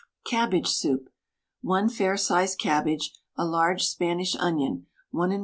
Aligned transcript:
CABBAGE 0.25 0.67
SOUP. 0.67 1.09
1 1.61 1.89
fair 1.89 2.17
sized 2.17 2.57
cabbage, 2.57 3.13
a 3.37 3.45
large 3.45 3.83
Spanish 3.83 4.35
onion, 4.37 4.87
1 5.11 5.29
1/2 5.29 5.35
oz. 5.35 5.39